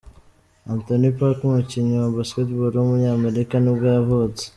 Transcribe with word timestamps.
Anthony 0.73 1.07
Parker, 1.17 1.43
umukinnyi 1.49 1.95
wa 1.97 2.09
Basketball 2.17 2.73
w’umunyamerika 2.77 3.53
nibwo 3.59 3.85
yavutse. 3.95 4.43